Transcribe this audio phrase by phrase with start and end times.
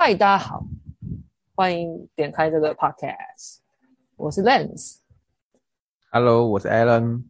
[0.00, 0.64] 嗨，大家好，
[1.56, 3.56] 欢迎点开这个 podcast。
[4.14, 4.98] 我是 Lens。
[6.12, 7.24] Hello，我是 Alan。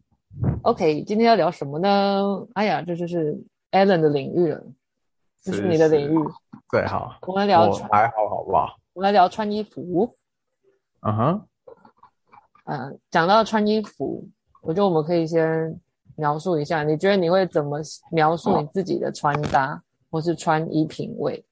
[0.61, 2.47] OK，今天要聊什么呢？
[2.53, 3.35] 哎呀，这就是
[3.71, 4.63] Alan 的领域了，
[5.41, 6.17] 这是你的领域。
[6.69, 8.77] 最好，我们聊穿，还好，好不好？
[8.93, 10.15] 我们来聊穿衣服。
[11.01, 11.47] 嗯哼，
[12.65, 14.29] 嗯，讲到穿衣服，
[14.61, 15.75] 我觉得我们可以先
[16.15, 17.79] 描述一下，你觉得你会怎么
[18.11, 19.81] 描述你自己的穿搭，哦、
[20.11, 21.43] 或是穿衣品味？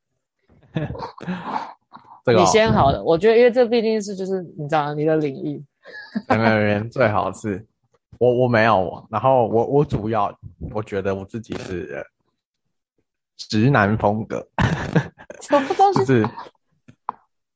[2.24, 5.64] 这个、哦、你先好了，我觉得，因为这毕竟是就是你知道你的领域。
[6.28, 7.66] 两个人最好是
[8.20, 10.38] 我我没有，然后我我主要
[10.72, 12.06] 我觉得我自己是
[13.38, 14.46] 直男风格。
[15.42, 16.06] 什么东西？
[16.06, 16.30] 是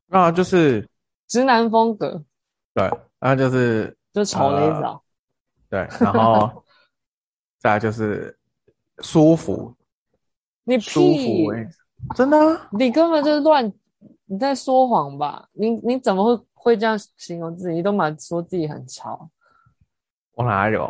[0.09, 0.87] 啊，就是
[1.27, 2.23] 直男风格。
[2.73, 4.97] 对，然后就是就丑的意思啊。
[5.69, 6.63] 对，然后
[7.59, 8.37] 再来就是
[8.99, 9.75] 舒服。
[10.63, 11.51] 你屁舒服
[12.15, 12.67] 真的、啊？
[12.71, 13.71] 你根本就是乱，
[14.25, 15.47] 你在说谎吧？
[15.53, 17.75] 你你怎么会会这样形容自己？
[17.75, 19.29] 你都蛮说自己很潮。
[20.33, 20.87] 我哪有？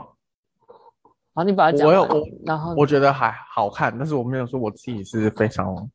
[1.33, 1.88] 好，你把它讲。
[1.88, 5.88] 我有我，然后我觉得还好看，但是我没有说我自己是非常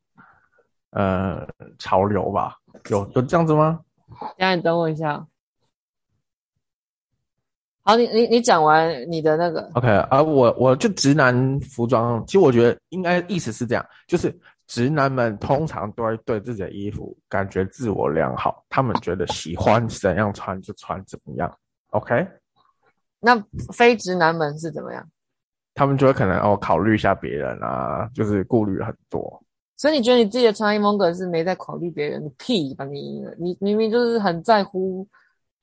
[0.91, 1.45] 呃
[1.77, 2.55] 潮流吧？
[2.89, 3.81] 有有这样子吗？
[4.37, 5.27] 现在你等我一下。
[7.83, 9.69] 好，你你你讲完你的那个。
[9.73, 14.33] OK，而、啊、我我就直男服装，其实我觉得应该意思是这样，就是。
[14.67, 21.57] 直男们通常都会对自己的衣服感觉自我良好，他们觉得喜欢怎样穿就穿怎么样。
[21.91, 22.27] OK？
[23.19, 25.09] 那非直男们是怎么样？
[25.73, 29.41] 他们就会可能哦考虑一下别人啊，就是顾虑很多。
[29.77, 32.25] 所以你觉得你自己的穿衣风格是没在考虑别人？
[32.25, 33.23] 你屁吧你！
[33.39, 35.07] 你明明就是很在乎。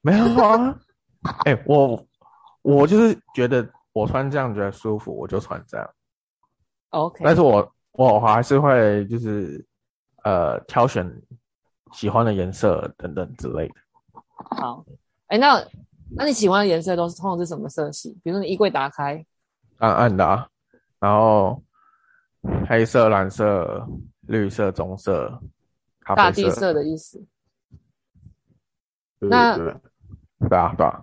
[0.00, 0.78] 没有啊，
[1.44, 2.06] 哎、欸，我
[2.62, 5.90] 我就是觉得我穿这样觉得舒服，我就穿这样。
[6.88, 7.22] OK。
[7.22, 7.70] 但是我。
[7.94, 9.64] 我还是会就是，
[10.24, 11.08] 呃，挑选
[11.92, 13.74] 喜欢的颜色等等之类的。
[14.34, 14.84] 好，
[15.28, 15.64] 哎、欸，那
[16.16, 18.10] 那你喜欢的颜色都是通常是什么色系？
[18.22, 19.24] 比如说你衣柜打开，
[19.78, 20.48] 暗暗的啊，
[20.98, 21.62] 然后
[22.68, 23.86] 黑色、蓝色、
[24.22, 25.40] 绿色、棕色、
[26.00, 27.24] 咖啡色，大地色的意思。
[29.20, 31.00] 那对啊对啊。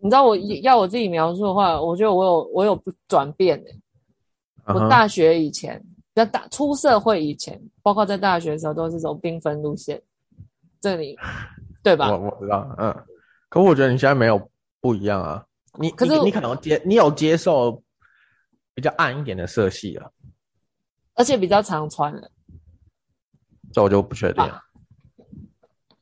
[0.00, 3.70] 你知道我要我自己描述的话，我觉得我有我有不转变的。
[4.74, 5.82] 我大学以前，
[6.14, 10.00] 在大出社会以前，包括在大学的时候，都是走缤纷路线。
[10.80, 11.16] 这里，
[11.82, 12.10] 对吧？
[12.10, 12.94] 我我知道，嗯。
[13.48, 15.44] 可我觉得你现在没有不一样啊。
[15.80, 17.82] 你可是你，你可能接，你有接受
[18.74, 20.10] 比较暗一点的色系啊，
[21.14, 22.30] 而且比较常穿了。
[23.72, 24.60] 这我就不确定了。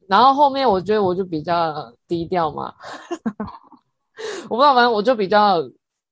[0.08, 2.74] 然后后面我觉得我就比较低调嘛，
[4.48, 5.58] 我不知道，反正我就比较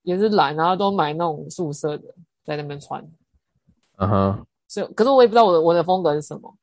[0.03, 2.03] 也是懒，然后都买那种素色的。
[2.45, 3.03] 在那边穿，
[3.97, 6.55] 嗯哼，所以可是我也不知道我的我的风格是什么，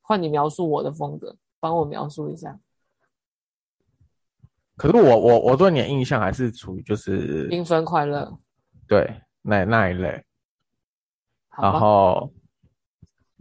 [0.00, 2.58] 换你描述我的风格，帮我描述一下。
[4.76, 8.36] 可是我我我对你的印象还是处于就是缤纷快乐，
[8.88, 10.24] 对，那那一类，
[11.60, 12.32] 然后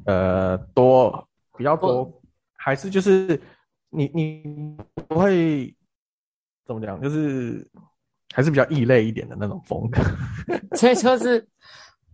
[0.05, 2.21] 呃多比较多，
[2.55, 3.41] 还是就是
[3.89, 5.73] 你你不会
[6.65, 7.65] 怎么讲，就是。
[8.33, 10.01] 还是比较异类一点的那种风格，
[10.75, 11.47] 所以就是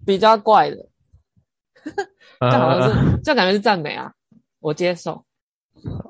[0.05, 0.89] 比较怪的，
[2.41, 4.13] 这好像是，这感觉是赞美啊，
[4.59, 5.13] 我接受。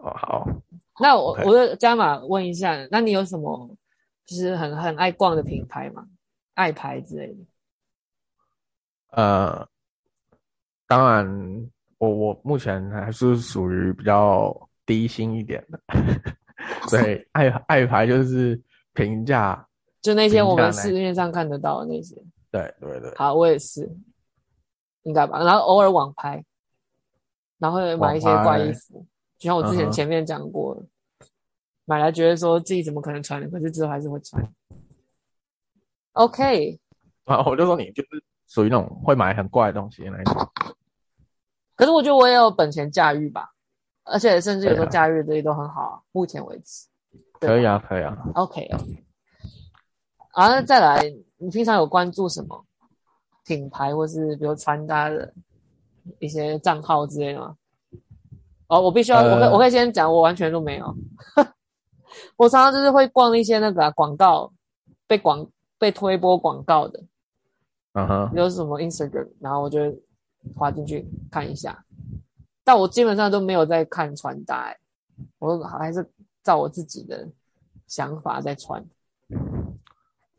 [0.02, 0.48] 哦，好。
[1.00, 3.70] 那我我就加码问一下，那你有什么
[4.26, 6.06] 就是很很爱逛的品牌吗？
[6.56, 7.38] 爱牌之类的？
[9.12, 9.68] 呃，
[10.88, 11.70] 当然，
[12.00, 14.54] 我我目前还是属于比较
[14.86, 15.80] 低薪一点的，
[16.92, 18.60] 对，爱爱牌就是
[18.94, 19.66] 平价。
[20.02, 22.16] 就那些我们市面上看得到的那些，
[22.52, 23.14] 对对对。
[23.16, 23.90] 好，我也是，
[25.04, 25.44] 应该吧。
[25.44, 26.44] 然后偶尔网拍，
[27.58, 29.06] 然后会买一些怪衣服，
[29.38, 31.28] 就像我之前前面讲过的，嗯、
[31.86, 34.42] 买来觉得说自己怎么可能穿的，可是之后还是会穿。
[36.14, 36.80] OK。
[37.26, 40.50] 啊，我就说你就是属于那种会买很怪的东西的那种。
[41.76, 43.52] 可是我觉得我也有本钱驾驭吧，
[44.04, 46.02] 而且甚至有时候驾驭的东西都很好啊。
[46.12, 46.88] 目前为止。
[47.40, 48.18] 可以啊，可以啊。
[48.36, 48.78] OK 哦。
[48.78, 48.84] 好，
[50.36, 52.66] 那再来，你平常有关注什么
[53.46, 55.34] 品牌，或是比如穿搭的
[56.20, 57.56] 一些账号之类的吗？
[58.68, 60.96] 哦，我必须要，呃、我可以我可以先讲，我完全都没有。
[62.38, 64.54] 我常常就是会逛一些那个广、啊、告，
[65.08, 65.46] 被广
[65.78, 67.04] 被推播广告的，
[67.94, 69.80] 嗯哼，有什么 Instagram，然后我就
[70.56, 71.84] 滑进去看一下。
[72.64, 74.78] 但我基本上都没有在看穿搭、欸，
[75.40, 76.08] 我还是
[76.44, 77.28] 照我自己的
[77.88, 78.86] 想法在穿。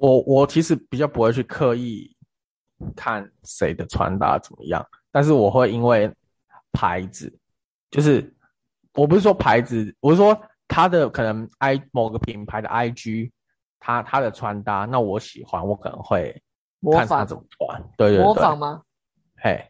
[0.00, 2.10] 我我其实比较不会去刻意
[2.96, 6.10] 看谁的穿搭怎么样，但是我会因为
[6.72, 7.30] 牌子
[7.90, 8.34] 就是
[8.94, 10.36] 我不是说牌子，我是说
[10.66, 13.30] 他的可能 I 某个品牌的 IG，
[13.78, 16.42] 他他的穿搭，那我喜欢，我可能会
[16.92, 17.82] 看他怎么穿。
[17.98, 18.82] 对对对，模仿吗？
[19.36, 19.62] 嘿，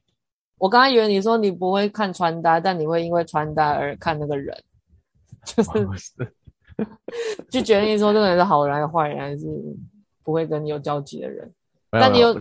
[0.58, 4.56] 我刚刚以为你说你不会看穿搭，但你会因为穿搭而看那个人，
[5.44, 6.34] 就是
[7.50, 9.46] 就决定说这个人是好人还是坏人，还是
[10.22, 11.52] 不会跟你有交集的人。
[11.90, 12.36] 那你有，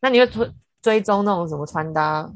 [0.00, 0.50] 那你会追
[0.80, 2.30] 追踪那种什么穿搭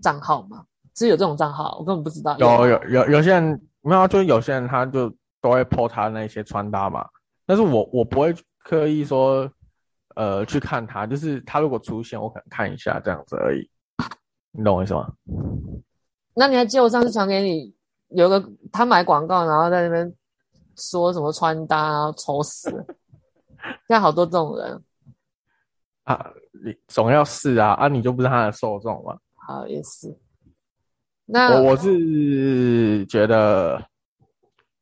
[0.00, 0.64] 账号吗？
[0.96, 2.36] 是有这种账号，我根本不知道。
[2.38, 5.08] 有有有有些人没有，就是有些人他就
[5.40, 7.06] 都会 po 他那些穿搭嘛。
[7.46, 8.34] 但是我我不会
[8.64, 9.48] 刻意说，
[10.16, 13.70] 呃，去看他，就是他如果出现，我可能看一下这样子而已。
[14.50, 15.12] 你懂我意思吗？
[16.34, 17.72] 那你还记得我上次传给你，
[18.08, 20.12] 有一个他买广告，然后在那边
[20.76, 22.84] 说什么穿搭，然后丑死了。
[23.62, 24.82] 现在好多这种人。
[26.04, 26.32] 啊，
[26.64, 27.72] 你总要试啊！
[27.74, 29.18] 啊，你就不是他的受众吗？
[29.34, 30.16] 好，也是。
[31.26, 33.84] 那我我是觉得，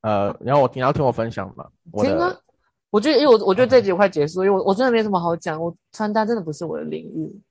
[0.03, 1.67] 呃，然后我你要听我分享吗？
[1.95, 2.37] 听啊！
[2.91, 5.61] 我觉得，因为我我觉得这集快结束，因为我我真的没什么好讲。
[5.61, 7.43] 我穿搭真的不是我的领域，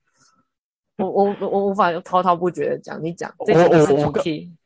[0.96, 2.98] 我我我无法滔滔不绝的讲。
[3.04, 4.56] 你讲，这集是主题。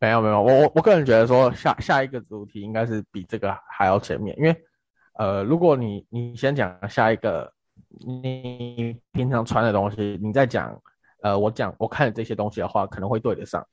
[0.00, 4.64] 没有没有，我我我个人觉得说下下一个主题应该是比这个还要前面，因为
[5.18, 7.52] 呃，如果你你先讲下一个。
[8.00, 10.78] 你平常穿的东西，你再讲，
[11.22, 13.66] 呃，我讲我看的这些东西的话，可能会对得上。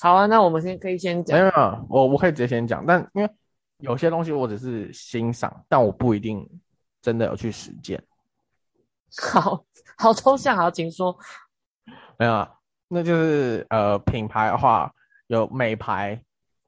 [0.00, 1.38] 好啊，那我们先可以先讲。
[1.38, 3.30] 没有，没有，我我可以直接先讲，但因为
[3.78, 6.46] 有些东西我只是欣赏，但我不一定
[7.00, 8.00] 真的有去实践。
[9.16, 9.64] 好
[9.96, 11.16] 好抽象，好，请说。
[12.18, 12.52] 没有啊，
[12.88, 14.92] 那就是呃，品牌的话
[15.28, 16.22] 有美牌，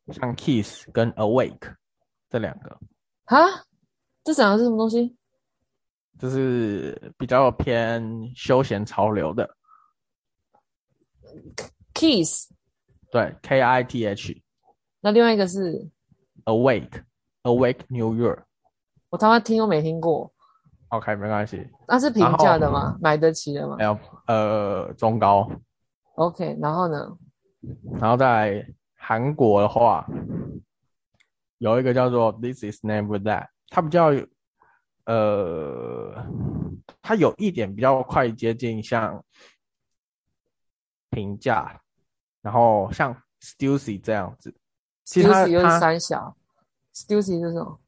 [0.08, 1.74] 像 Kiss 跟 Awake
[2.30, 2.78] 这两个。
[3.26, 3.36] 啊？
[4.26, 5.17] 这讲的是什么东西？
[6.19, 8.02] 就是比较偏
[8.34, 9.49] 休闲潮流的
[11.94, 12.50] ，Kiss，
[13.12, 14.43] 对，K I T H。
[15.00, 15.88] 那另外一个是
[16.46, 18.43] Awake，Awake New York。
[19.11, 20.32] 我他妈听都没听过。
[20.88, 21.64] OK，没关系。
[21.87, 22.99] 那是平价的吗？
[23.00, 23.76] 买得起的吗？
[23.76, 23.96] 没有，
[24.26, 25.49] 呃，中高。
[26.17, 27.17] OK，然后呢？
[28.00, 30.05] 然后在韩国的话，
[31.58, 34.12] 有一个叫做 This is never that，它比较。
[35.08, 36.12] 呃，
[37.00, 39.24] 它有一点比较快接近像
[41.10, 41.80] 平价，
[42.42, 44.52] 然后像 Stussy 这样子。
[45.04, 46.36] Stussy 又是三小
[46.92, 47.78] ，Stussy 是什么？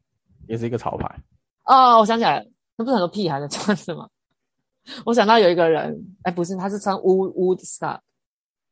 [0.47, 1.21] 也是一个潮牌。
[1.65, 2.47] 哦，我想起来了，
[2.77, 4.09] 那不是很多屁孩的穿是吗？
[5.05, 7.99] 我想到有一个人，哎，不是，他是穿 Wood Woodstock。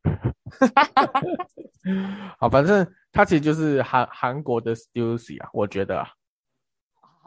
[2.39, 6.09] 好，反正他其实就是韩韩国的 Stussy 啊，我觉得啊。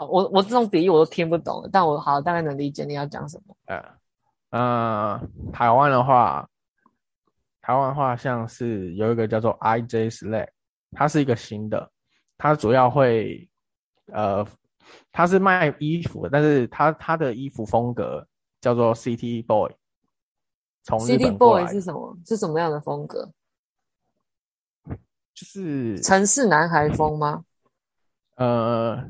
[0.06, 3.56] 我我这种比喻我都听不懂，但我好大概能理解你要讲什么。
[3.66, 3.84] 呃，
[4.52, 6.48] 呃，台湾的话，
[7.62, 10.48] 台湾的话像是有一个叫做 IJ Slay，
[10.92, 11.92] 它是一个新的，
[12.38, 13.50] 它主要会，
[14.08, 14.46] 呃，
[15.12, 18.26] 它是卖衣服，但是它它的衣服风格
[18.62, 19.76] 叫做 City Boy。
[20.84, 22.18] 从 City Boy 是什么？
[22.26, 23.30] 是什么样的风格？
[25.34, 27.44] 就是城市男孩风吗？
[28.38, 29.10] 呃。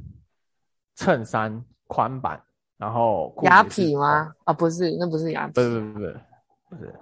[0.99, 2.37] 衬衫宽版，
[2.77, 4.33] 然后雅痞吗？
[4.43, 6.21] 啊，不是，那不是雅痞，不是不是
[6.69, 6.93] 不是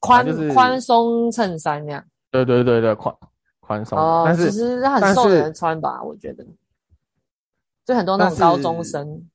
[0.00, 2.02] 宽宽松衬衫那样。
[2.30, 3.14] 对对对对，宽
[3.60, 3.98] 宽松。
[3.98, 6.02] 哦，但是其实它很受人穿吧？
[6.02, 6.46] 我觉得，
[7.84, 9.28] 就很多那种高中生。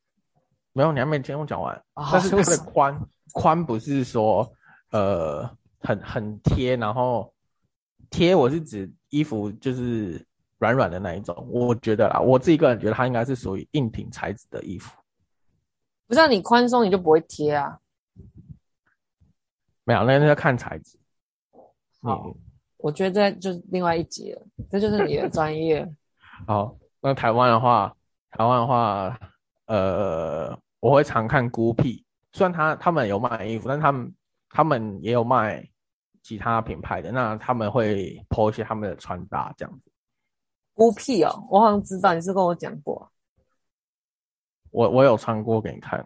[0.74, 1.76] 没有，你还没听我讲完。
[1.94, 3.00] 哦、但是它的宽
[3.34, 4.52] 宽不是说
[4.90, 5.48] 呃
[5.80, 7.32] 很很贴，然后
[8.10, 10.26] 贴我是指衣服就是。
[10.62, 14.96] 软软的那一种，我觉得啦，我自己个人觉得它应该是属于硬挺材质的衣服。
[16.08, 17.80] 不像你宽松，你就不会贴啊？
[19.84, 21.00] 没有，那那要看材质。
[22.04, 22.36] 好，嗯、
[22.78, 25.92] 我觉得这就是另外一集了，这就是你的专业。
[26.46, 27.92] 好，那台湾的话，
[28.30, 29.20] 台湾的话，
[29.66, 34.14] 呃，我会常看孤僻，虽然他他们有卖衣服，但他们
[34.48, 35.68] 他们也有卖
[36.22, 39.91] 其他品牌的，那他们会 po 一些他们的穿搭这样子。
[40.74, 43.10] 孤僻哦，我好像知道，你是跟我讲过。
[44.72, 46.06] 我我有穿过给你看。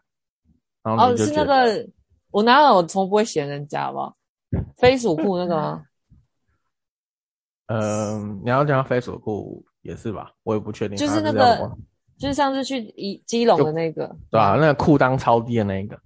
[0.84, 1.88] 然后哦，是那个，
[2.32, 4.14] 我哪有，我从不会嫌人家吧？
[4.78, 5.84] 飞鼠裤那个吗？
[7.68, 10.32] 嗯、呃，你要讲飞鼠裤也是吧？
[10.44, 10.98] 我也不确定。
[10.98, 11.72] 就是那个，
[12.18, 14.16] 就是上次去一基隆的那个。
[14.30, 16.00] 对啊，那个裤裆超低的那个。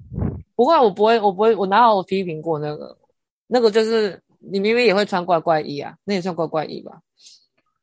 [0.55, 2.97] 不会，我不会，我不会，我哪有批评过那个？
[3.47, 7.01] 那个就是你明明也会穿怪怪衣啊，那也算怪怪衣吧？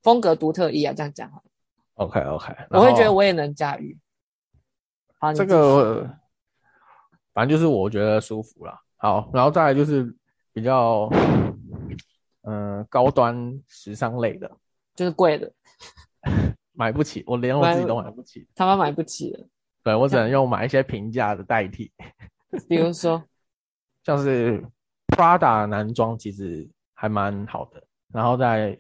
[0.07, 1.29] 风格独特一啊，这样讲
[1.95, 3.99] OK OK，我会觉得我也能驾驭。
[5.19, 6.09] 好，这个
[7.35, 8.81] 反正就是我觉得舒服啦。
[8.99, 10.15] 好，然后再来就是
[10.53, 11.09] 比较，
[12.43, 14.49] 嗯、呃高端时尚类的，
[14.95, 15.53] 就是贵的，
[16.71, 19.45] 买不起，我连我自己都买不起，他们买不起了。
[19.83, 21.91] 对，我只能用买一些平价的代替，
[22.69, 23.21] 比如说？
[24.05, 24.65] 像是
[25.09, 27.83] Prada 男装其实还蛮好的，
[28.13, 28.79] 然后在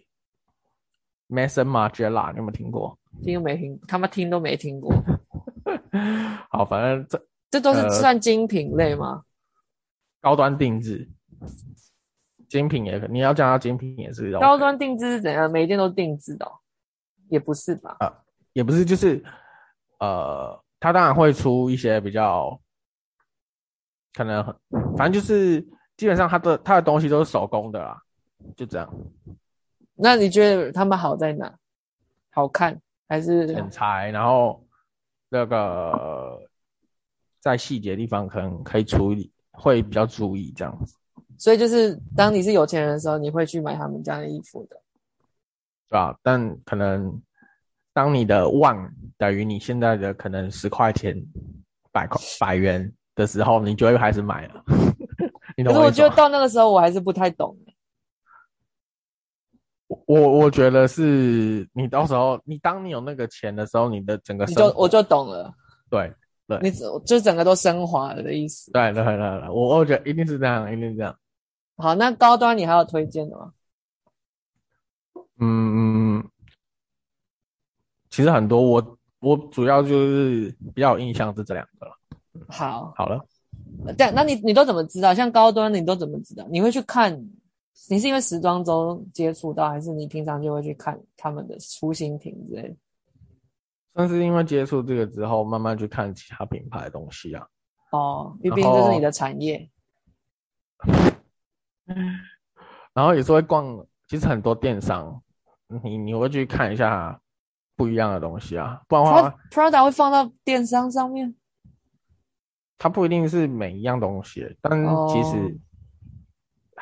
[1.28, 2.98] Maison Margiela 你有没有听过？
[3.22, 4.94] 听都没听，他们听都没听过。
[6.50, 9.12] 好，反正这这都是算精品类吗？
[9.12, 9.24] 呃、
[10.20, 11.08] 高端定制，
[12.48, 14.40] 精品也可，你要讲到精品也是、OK。
[14.40, 15.50] 高端定制是怎样？
[15.50, 16.52] 每一件都定制的、哦？
[17.28, 17.96] 也不是吧？
[18.00, 18.12] 呃，
[18.52, 19.22] 也不是，就是
[19.98, 20.62] 呃。
[20.78, 22.60] 他当然会出一些比较
[24.12, 24.54] 可能很，
[24.94, 25.58] 反正就是
[25.96, 27.98] 基本上他的他的东西都是手工的啦，
[28.54, 28.86] 就这样。
[29.96, 31.52] 那你觉得他们好在哪？
[32.30, 34.10] 好看还是剪裁？
[34.10, 34.62] 然后
[35.28, 36.38] 那个
[37.40, 40.94] 在细节地方可能可以处理，会比较注意这样子。
[41.38, 44.76] 所以就是当你是有钱人的时候，你会去买他们家的衣服的，
[45.88, 46.18] 对吧？
[46.22, 47.20] 但可能。
[47.96, 48.76] 当你的万
[49.16, 51.16] 等于你现在的可能十块钱、
[51.90, 54.62] 百块、百元的时候，你就会开始买了。
[55.64, 57.56] 可是我觉得到那个时候，我还是不太懂。
[59.88, 65.54] 我我觉得是你到时候，你当你有那个钱的时候，你的整个你就我就懂了。
[65.88, 66.12] 对
[66.48, 66.70] 对，你
[67.04, 68.72] 就整个都升华了的意思。
[68.72, 71.16] 对对对对，我我觉得一定是这样，一定是这样。
[71.76, 73.52] 好，那高端你还有推荐的吗？
[75.38, 76.24] 嗯。
[78.10, 81.92] 其实很多，我我主要就是比较有印象是这两个了。
[82.48, 83.22] 好，好了，
[83.98, 85.12] 这样，那你你都怎么知道？
[85.14, 86.46] 像高端，你都怎么知道？
[86.50, 87.12] 你会去看？
[87.90, 92.76] 你是因为时装周接触到，还是你平常就会去看他们的出新品之类的？
[93.94, 97.46] 算是因为接触这个之后，慢慢去看其他品牌的东西啊。
[97.92, 99.70] 哦，因为毕竟这是你的产业。
[102.92, 105.22] 然后有时候会逛，其实很多电商，
[105.82, 107.20] 你你会去看一下。
[107.78, 111.36] 不一样的东西啊，不然的话，Prada 会放到电商上面。
[112.78, 114.72] 它不一定是每一样东西，但
[115.08, 115.60] 其实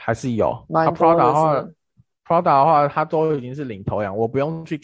[0.05, 0.55] 还是有。
[0.69, 1.55] 那、oh, 啊、Prada 的话
[2.27, 4.79] ，Prada 的话，它都已经是领头羊，我不用去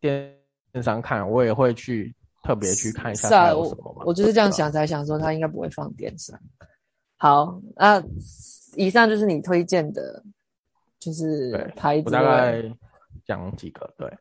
[0.00, 0.38] 电
[0.70, 3.82] 电商看，我也会去特别去看一下它有什么。
[3.84, 6.38] 是啊，我我就是这样想才想说，它应该不会放电商。
[7.16, 8.04] 好，那
[8.76, 10.22] 以上就是你推荐的，
[10.98, 12.02] 就是牌子。
[12.04, 12.62] 我大概
[13.24, 14.14] 讲几个，对。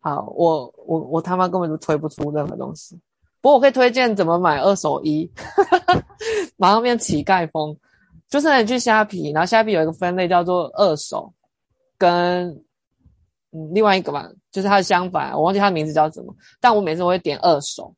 [0.00, 2.98] 好，我我我他妈根本就推不出任何东西。
[3.42, 5.30] 不过我可以推荐怎么买二手衣，
[6.56, 7.76] 马上变乞丐风。
[8.34, 11.32] 就是你去虾皮，然后虾皮有一个分类叫做二手，
[11.96, 12.48] 跟
[13.52, 16.34] 嗯另外一个吧，就是它的相反，我忘记它的名字叫什么。
[16.60, 17.94] 但我每次我会点二手，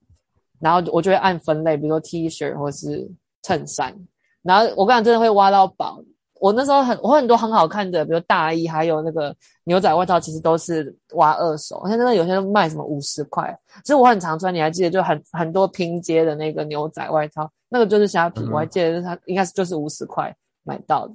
[0.60, 3.10] 然后我就会按分类，比如说 T 恤或是
[3.44, 3.96] 衬衫，
[4.42, 6.02] 然后我跟你讲真的会挖到宝。
[6.40, 11.80] 我那时候很，我很多很好看的，比如大衣，还有那个牛仔外套，其实都是挖二手。
[11.84, 21.14] 现在真的有些都卖什么五十块，其实我很常穿，你还记得就很很多拼接的那个牛仔外套，那个就是虾皮，嗯、我还记得它应该是就是五十块买到的。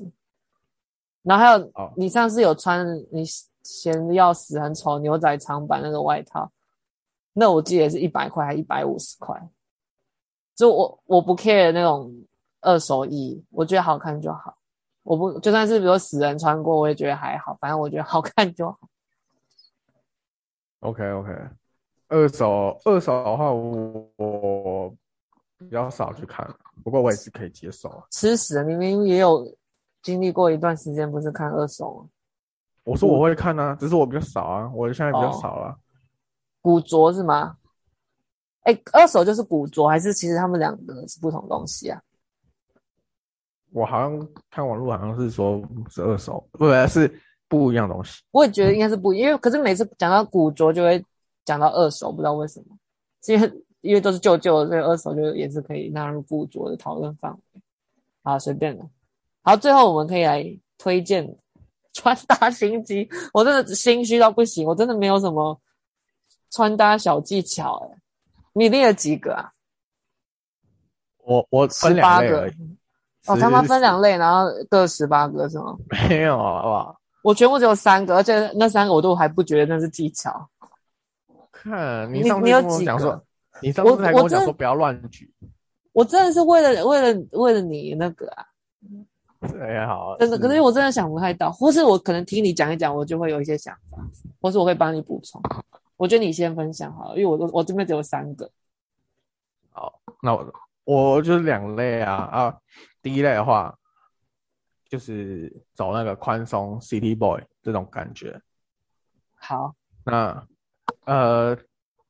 [1.23, 3.23] 然后还有、哦、你上次有穿你
[3.61, 6.51] 嫌的要死很丑牛仔长版那个外套，
[7.33, 9.39] 那我记得是一百块还一百五十块。
[10.55, 12.11] 就我我不 care 那种
[12.61, 14.55] 二手衣，我觉得好看就好。
[15.11, 18.79] 我不就算是比如死人穿过，我也觉得还好，反正我觉得好看就好。
[20.79, 21.29] OK OK，
[22.07, 24.89] 二手二手的话我，我
[25.57, 26.49] 比较少去看，
[26.81, 28.01] 不过我也是可以接受。
[28.09, 28.63] 吃屎！
[28.63, 29.45] 明明也有
[30.01, 32.09] 经历过一段时间，不是看二手吗？
[32.85, 35.77] 我说我会看啊，只是我比较少啊，我现在比较少了、啊。
[36.61, 37.57] 古着是吗？
[38.61, 42.01] 哎、欸，二手就是古着，还是其实他们两个是不同东西啊？
[43.71, 48.21] 我好像看网络，好像是说是二手，不是，是不一样东西。
[48.31, 51.03] 我也觉得应该是不一样，因为可是每次讲到古着就会
[51.45, 52.77] 讲到二手，不知道为什么，
[53.27, 57.61] 因为因为都是旧旧的，所以二手就也是可以纳入古着的讨论范围。
[58.23, 58.85] 好，随便了。
[59.41, 60.45] 好，最后我们可以来
[60.77, 61.35] 推荐
[61.93, 63.09] 穿搭心机。
[63.33, 65.59] 我真的心虚到不行，我真的没有什么
[66.49, 67.97] 穿搭小技巧哎。
[68.53, 69.51] 你列了几个啊？
[71.23, 72.77] 我我分两类而已。
[73.27, 75.77] 哦，他们分两类，然后各十八个是吗？
[76.09, 76.99] 没有，好不好？
[77.23, 80.49] 我全部只有三个，而且那三个我都还不觉得那是技巧。
[81.51, 83.23] 看你上次跟我讲说，
[83.61, 85.31] 你上次还跟我讲说不要乱举。
[85.93, 88.45] 我真的是为了为了为了你那个啊。
[89.41, 90.17] 对，好。
[90.17, 93.97] 真的，可是我真的想不太到，或是我可能听你讲一讲，我就会有一些想法，
[94.41, 95.39] 或是我会帮你补充。
[95.97, 98.49] 我觉得你先分享好了，因为我我这边只有三个。
[99.69, 100.53] 好，那我
[100.85, 102.57] 我就是两类啊啊。
[103.01, 103.77] 第一类的话，
[104.87, 108.41] 就是走那个宽松 City Boy 这种感觉。
[109.35, 109.73] 好，
[110.05, 110.47] 那
[111.05, 111.57] 呃，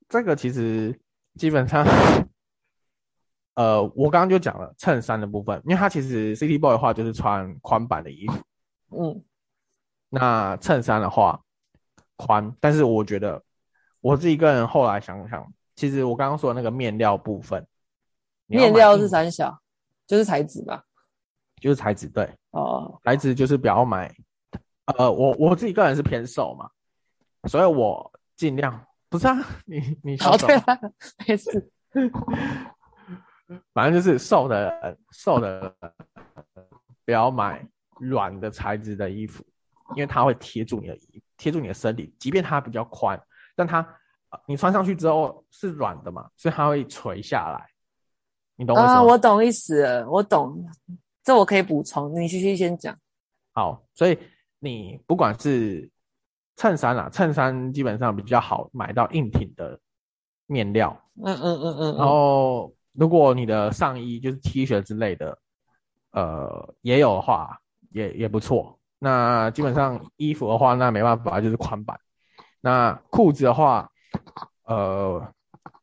[0.09, 0.99] 这个其实
[1.35, 1.85] 基本上，
[3.55, 8.43] 呃，我刚刚就讲了衬衫的部分，因为它其实 City Boy 的话就是穿宽版的衣服，
[8.89, 9.23] 嗯，
[10.09, 11.41] 那衬衫的话
[12.17, 13.41] 宽，但是我觉得
[14.01, 17.65] 我自己个人后来想想，其实我刚刚说的那个面料部分，
[18.47, 19.60] 面料是三小，
[20.11, 20.83] 就是材质吧，
[21.61, 24.13] 就是材质，对，哦，材质就是不要买，
[24.97, 26.69] 呃，我我自己个人是偏瘦嘛。
[27.47, 30.77] 所以我尽量不是啊，你你好对啊，
[31.25, 31.71] 没事，
[33.73, 35.73] 反正就是瘦的人瘦的人
[37.05, 37.65] 不要买
[37.97, 39.45] 软的材质的衣服，
[39.95, 43.17] 因为它会贴住你的衣，贴住你的身体，即便它比较宽，
[43.55, 43.87] 但它
[44.45, 47.70] 你穿上去之后是软的嘛，所以它会垂下来。
[48.61, 48.99] 你懂我意思吗？
[48.99, 50.63] 啊，我懂意思了，我懂，
[51.23, 52.95] 这我可以补充，你继续先讲。
[53.53, 54.17] 好，所以
[54.59, 55.89] 你不管是。
[56.57, 59.79] 衬衫啊，衬衫基本上比较好买到硬挺的
[60.45, 60.95] 面料。
[61.25, 61.95] 嗯嗯嗯嗯。
[61.97, 65.35] 然后，如果你的上衣就是 T 恤之类的，
[66.11, 67.57] 呃，也有的话，
[67.89, 68.77] 也也不错。
[68.99, 71.99] 那基本上衣服的话，那没办法，就是宽版。
[72.59, 73.89] 那裤子的话，
[74.65, 75.33] 呃，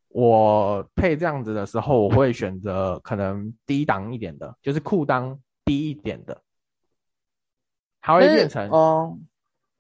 [0.09, 6.41] 我配这样子的时候，我会选择可能低档一点的，就是裤裆低一点的，
[8.01, 9.19] 它会变成哦。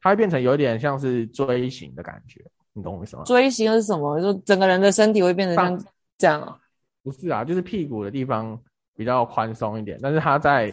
[0.00, 2.40] 它会变成有点像是锥形的感觉，
[2.72, 3.24] 你懂我意思吗？
[3.24, 4.20] 锥形是什么？
[4.20, 5.84] 就整个人的身体会变成像
[6.16, 6.56] 这样啊？
[7.02, 8.56] 不是啊，就是屁股的地方
[8.94, 10.72] 比较宽松一点，但是它在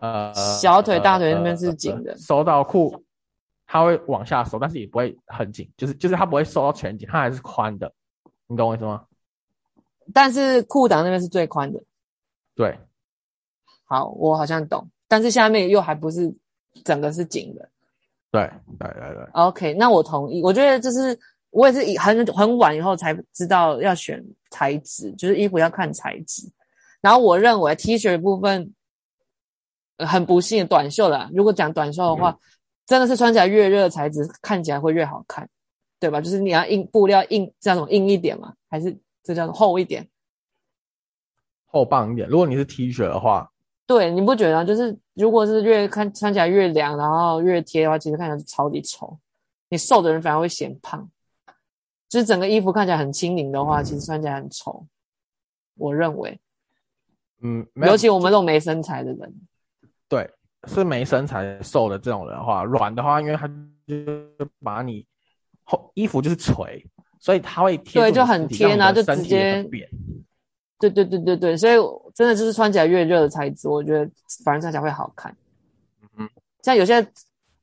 [0.00, 3.02] 呃小腿、大腿那边是紧的，收到裤，
[3.66, 7.90] 它会往下收，但是也不会很紧，就是就是它不会收到全紧，它还是宽的，
[8.52, 9.04] 你懂我意思吗？
[10.12, 11.80] 但是裤裆那边是最宽的，
[12.54, 12.78] 对。
[13.84, 16.30] 好，我好像懂，但是下面又还不是
[16.84, 17.68] 整个是紧的。
[18.30, 20.42] 对对对对，OK，那我同意。
[20.42, 21.18] 我觉得就是
[21.50, 26.42] 我也是很很晚以后才知道要选材质，就是衣服要看材质。
[27.00, 28.72] 然后我认为 T 恤的部分
[29.98, 31.30] 很不幸，短袖啦。
[31.32, 32.38] 如果讲短袖的话，嗯、
[32.86, 35.48] 真的是穿起来越热，材质看起来会越好看，
[36.02, 36.20] 对吧？
[36.20, 40.04] 就是你要硬布料硬这种硬一点嘛，还是这叫做厚一点？
[41.66, 42.28] 厚棒一点。
[42.28, 43.48] 如果你是 T 恤的话。
[43.86, 44.64] 对，你不觉得？
[44.64, 49.16] 就是如果是越看穿起来越凉，然后越贴的话，其实看起来超级丑。
[49.68, 51.08] 你瘦的人反而会显胖。
[52.08, 54.84] 就是整个衣服看起来很轻盈的话，其实穿起来很丑。
[55.76, 56.40] 我认为，
[57.42, 59.34] 嗯，尤其我们这种没身材的人，
[60.08, 60.28] 对，
[60.64, 63.48] 是没身材瘦的这种人的话，软的话，因为他
[63.86, 63.94] 就
[64.62, 65.06] 把你
[65.72, 66.84] 后衣服就是垂，
[67.18, 69.88] 所以它会贴，对，就很贴，然后就直接变。
[70.78, 71.74] 对对对对对，所以
[72.14, 74.10] 真的就是穿起来越热的材质，我觉得
[74.44, 75.34] 反而穿起来会好看。
[76.18, 76.28] 嗯，
[76.62, 77.00] 像有些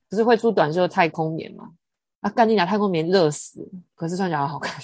[0.09, 1.69] 不是会出短袖的太空棉嘛？
[2.21, 4.81] 啊，干你娘太空棉热死，可是穿起来好看。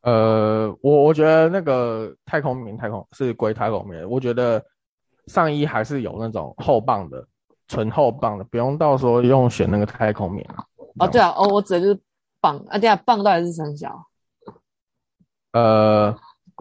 [0.00, 4.08] 呃，我我觉得那个太空棉，太空是归太空棉。
[4.08, 4.64] 我觉得
[5.26, 7.26] 上衣还是有那种厚棒的，
[7.68, 10.46] 纯厚棒的，不用到时候用选那个太空棉。
[10.98, 12.00] 哦，对啊，哦，我指的就是
[12.40, 14.08] 棒啊，对啊，棒到底是三小？
[15.52, 16.18] 呃。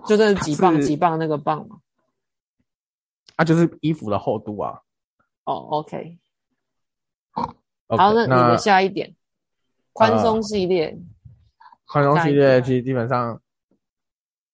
[0.07, 1.77] 就是几磅几磅那个磅嘛，
[3.35, 4.81] 啊，就是衣服的厚度啊。
[5.45, 6.17] 哦，OK。
[7.87, 9.15] Okay, 好，那你的下一点，
[9.93, 10.97] 宽松系列。
[11.85, 13.39] 宽松系列其实基本上，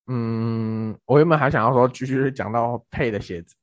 [0.08, 3.56] 嗯，我原本还想要说继续讲到配的鞋子。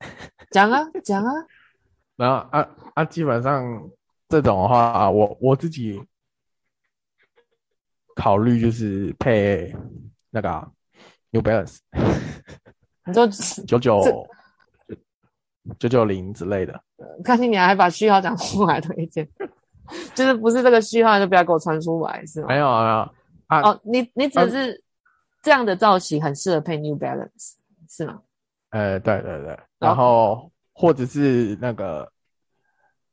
[0.50, 1.30] 讲啊，讲啊。
[2.16, 3.90] 然后啊啊，基本上
[4.28, 6.02] 这种的话啊，我我自己
[8.14, 9.74] 考虑就是配
[10.30, 10.70] 那个、啊。
[11.32, 11.78] New Balance，
[13.04, 13.26] 你说
[13.66, 14.00] 九九
[15.78, 16.80] 九九零之类的，
[17.22, 19.28] 看见你还把序号讲出来推荐，
[20.14, 22.46] 就是不是这个序号就不要给我传出来，是吗？
[22.48, 22.82] 没有啊，
[23.48, 23.70] 没有啊。
[23.70, 24.82] 哦，你你只是
[25.42, 27.56] 这样的造型很适合配 New Balance，
[27.90, 28.22] 是吗？
[28.70, 32.10] 呃，对对对，然后或者是那个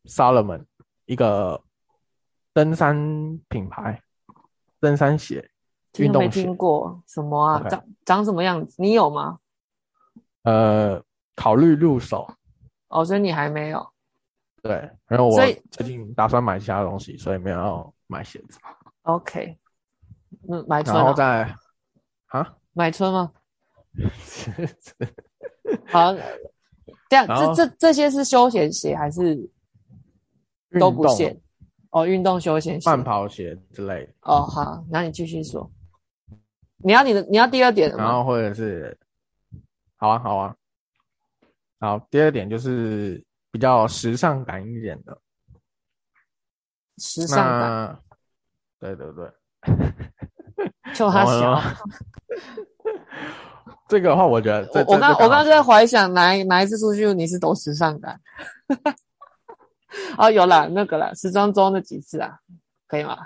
[0.06, 0.64] Salomon
[1.06, 1.62] 一个
[2.54, 2.96] 登山
[3.50, 4.02] 品牌，
[4.80, 5.50] 登山鞋。
[5.92, 8.76] 听都没听过什么啊.长长什么样子？
[8.80, 9.38] 你有吗？
[10.42, 11.00] 呃，
[11.36, 12.28] 考虑入手。
[12.88, 13.88] 哦，所以你还没有。
[14.64, 18.58] 对，然后我最近打算买其他东西，所以没有要买鞋子。
[19.04, 19.56] OK，
[20.50, 20.96] 嗯，买春。
[20.96, 21.56] 然后再
[22.28, 22.56] 啊？
[22.74, 23.32] 买春吗？
[25.92, 26.12] 好，
[27.08, 29.38] 这样这这这些是休闲鞋还是
[30.80, 31.40] 都不限？
[31.92, 34.14] 哦，运动休闲鞋、慢跑鞋之类的。
[34.22, 35.72] 哦，好，那你继续说。
[36.78, 38.98] 你要你的，你要第二点，然后或者是，
[39.96, 40.56] 好啊，好啊，
[41.80, 45.18] 好，第二点就是比较时尚感一点的。
[46.98, 48.00] 时尚感。
[48.80, 49.32] 对对对。
[50.94, 51.62] 就他小。
[53.88, 58.20] 这个的话，我觉得我刚我刚刚就在怀想哪一哪一次出去你是走时尚感。
[60.18, 62.38] 哦，有啦，那个啦，时装周那几次啊，
[62.88, 63.18] 可以吗？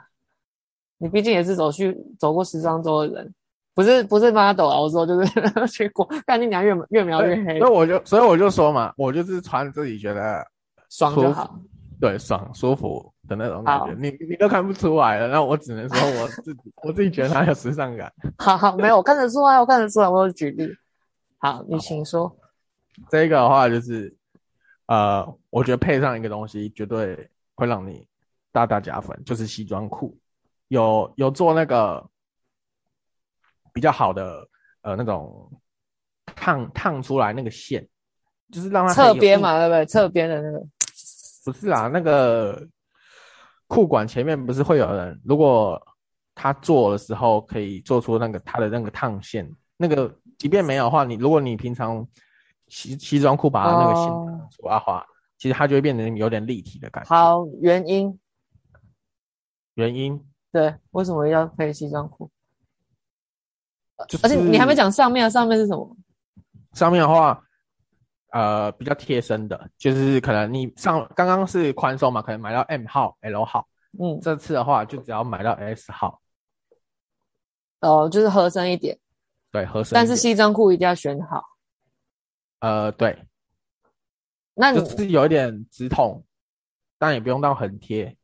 [0.99, 3.34] 你毕竟也是走去走过时装周的人，
[3.75, 5.32] 不是不是 model 啊，我说就是
[5.69, 7.60] 去过，看你俩越越描越黑。
[7.60, 10.43] 所以我就所以我就说嘛，我就是穿自己觉得
[10.89, 11.60] 爽就好，
[12.01, 18.12] 对，爽舒服的那种感觉，你你都看不出来了，那我只能说我自己 我自己觉得它有时尚感。
[18.39, 20.67] 好好，没有，我看得出来，我看得出来，我有举例。
[21.38, 22.36] 好，你请说。
[23.12, 24.12] 这个的话就是。
[24.88, 28.08] 呃，我觉得配上一个东西绝对会让你
[28.54, 30.17] 大大加分，就是西装裤，
[30.69, 32.10] 有有做那个
[33.73, 34.47] 比较好的
[34.84, 35.52] 呃那种
[36.26, 37.86] 烫烫出来那个线，
[38.50, 39.86] 就是让它侧边嘛，对不对？
[39.86, 40.65] 侧边的那个
[41.43, 42.65] 不是啊，那个
[43.67, 45.82] 裤管前面不是会有人，如果
[46.34, 52.08] 他做的时候可以做出那个他的那个烫线，那个即便没有的话，你如果你平常。
[52.67, 54.12] 西西装裤把它那个线
[54.62, 55.06] 画画，哦、
[55.38, 57.10] 其实它就会变成有点立体的感觉。
[57.10, 58.19] 好，原因，
[59.75, 62.30] 原因，对，为什么要配西装裤？
[64.08, 65.97] 就是、而且你还没讲上面，上面是什么？
[66.73, 67.43] 上面的话，
[68.32, 73.67] 呃，比较贴身的，就是可能你上刚刚是宽松嘛，可能买到 M 号、L 号，
[73.99, 76.21] 嗯，这次的话就只要买到 S 号。
[77.82, 78.97] 哦，就是合身一点。
[79.51, 79.95] 对，合身。
[79.95, 81.43] 但是西装裤一定要选好。
[82.59, 83.25] 呃，对，
[84.55, 86.25] 那你就是有一点直筒，
[86.97, 88.17] 但也不用到很贴。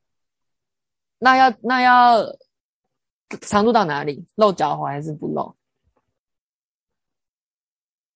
[1.19, 2.23] 那要那要
[3.41, 4.25] 长度到哪里？
[4.35, 5.55] 露脚踝还是不露？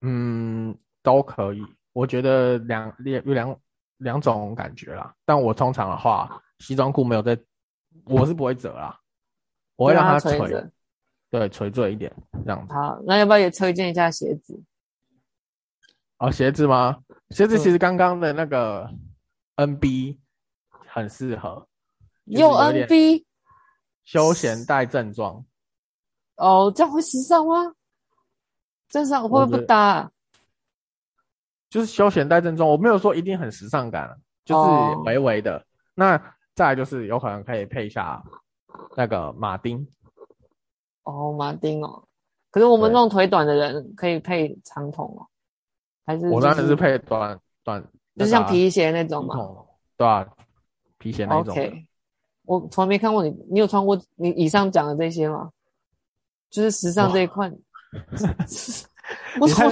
[0.01, 1.63] 嗯，都可以。
[1.93, 3.59] 我觉得两两有两
[3.97, 5.15] 两种感觉啦。
[5.25, 7.37] 但我通常的话，西装裤没有在，
[8.05, 8.99] 我是不会折啦，
[9.75, 10.71] 我会让它垂，它
[11.29, 12.73] 对，垂坠一点这样子。
[12.73, 14.61] 好，那要不要也推荐一下鞋子？
[16.19, 16.97] 哦，鞋子吗？
[17.29, 18.89] 鞋子其实刚刚的那个
[19.57, 20.17] NB
[20.87, 21.67] 很适合，
[22.25, 23.23] 用 NB
[24.05, 25.45] 休闲带正装。
[26.37, 27.73] 哦，这样会时尚吗？
[28.89, 30.11] 正常会不会不搭啊？
[31.69, 35.53] 就是休闲带正装，我没有说一定很时尚感，就是微微的。
[35.53, 35.61] Oh.
[35.95, 36.17] 那
[36.55, 38.23] 再来就是有可能可以配一下
[38.95, 39.85] 那个马丁。
[41.03, 42.07] 哦，马丁哦，
[42.49, 45.27] 可是我们那种腿短的人可以配长筒哦。
[46.07, 47.83] 还是、就是、我当时是配短短，
[48.15, 49.35] 就是像皮鞋那种嘛，
[49.97, 50.25] 对啊，
[50.97, 51.53] 皮鞋那种。
[51.53, 51.85] OK，
[52.43, 55.51] 我从来没看过你，你有穿过你以上讲的这些吗？
[56.49, 57.49] 就是时尚这一块，
[59.41, 59.69] 你太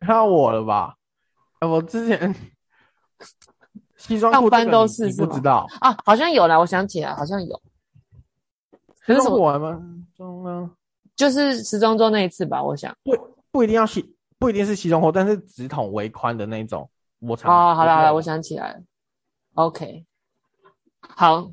[0.00, 0.96] 看我了吧？
[1.60, 2.34] 我之前
[3.98, 7.62] 西装上班都是是不知道啊，好像有啦，我想起来好像有。
[9.04, 9.80] 可是什么吗？
[10.16, 10.70] 中呢？
[11.14, 12.96] 就是时装周那一次吧，我想。
[13.04, 13.14] 不
[13.50, 14.11] 不一定要西。
[14.42, 16.90] 不一定是西装裤，但是直筒围宽的那种。
[17.20, 17.48] 我操！
[17.48, 18.80] 哦，好了好了，我想起来了。
[19.54, 20.04] OK，
[20.98, 21.48] 好，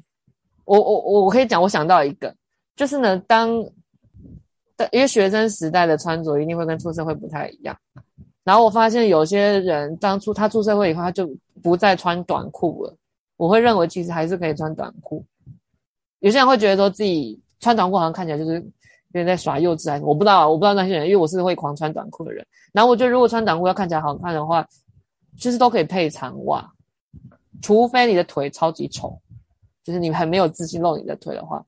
[0.66, 2.36] 我我我我可以讲，我想到一个，
[2.76, 3.50] 就是呢，当，
[4.92, 7.78] 因为学生时代的穿着一定会跟出社会不太一样。
[8.44, 11.30] 然后我发现有些人当初他出社会以后，他就
[11.62, 12.98] 不再穿短裤了。
[13.38, 15.24] 我会认为其实还是可以穿短裤。
[16.22, 18.66] 有些人会觉得说自己穿短裤好像看起来就是。
[19.12, 22.46] 有点在耍幼稚还是我不知道啊，我不知道那些人，因为我是会狂穿短裤的人。
[22.72, 24.68] 然后我觉得，如果穿短裤要看起来好看的话，
[25.38, 26.72] 其实都可以配长袜，
[27.62, 29.20] 除非你的腿超级丑，
[29.84, 31.66] 就是你很没有自信露你的腿的话，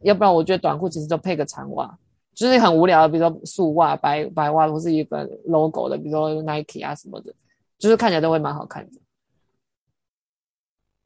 [0.00, 1.98] 要不然我觉得短裤其实就配个长袜，
[2.34, 7.34] 就是很无聊的，比如说素袜、白白袜，或是一个 logo 的，比如说 Nike 啊什么的，
[7.78, 8.98] 就是看起来都会蛮好看的。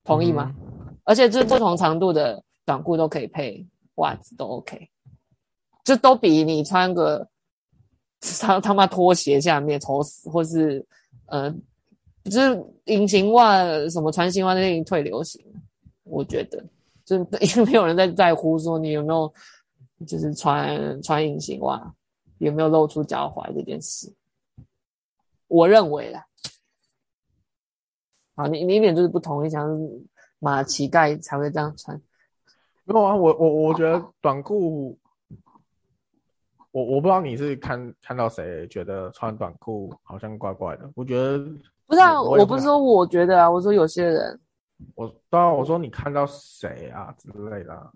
[0.05, 0.55] 同意吗？
[0.57, 4.89] 嗯、而且就是不同长度的短裤都可以配袜子，都 OK。
[5.87, 7.25] 就都比你穿个
[8.41, 10.85] 他他妈拖鞋下面丑死，或是
[11.27, 11.49] 呃，
[12.25, 15.41] 就是隐形袜什么穿新袜那已经退流行，
[16.03, 16.63] 我觉得。
[17.05, 19.33] 就因为没有人在在乎说你有没有
[20.09, 21.95] 就是穿 穿隐形袜
[22.39, 24.13] 有没有露出脚踝这件事，
[25.47, 26.27] 我认为啦，
[28.35, 29.79] 啊，你你一点就是不同意，像
[30.41, 31.97] 马乞丐才会这样穿，
[32.83, 34.99] 没有啊，我我我觉得短裤。
[36.77, 41.39] 我我不知道你是看看到谁觉得穿短裤好像怪怪的，我觉得
[41.87, 44.39] 不是啊，我，我不是说我觉得啊，我说有些人，
[44.95, 47.91] 我当然我说你看到谁啊之类的，啊，